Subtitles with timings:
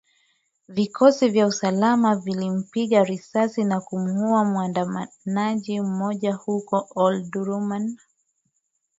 [0.69, 7.97] Vikosi vya usalama vilimpiga risasi na kumuuwa muandamanaji mmoja huko Omdurman